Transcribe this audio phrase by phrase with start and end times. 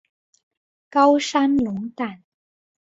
[0.89, 2.23] 高山龙胆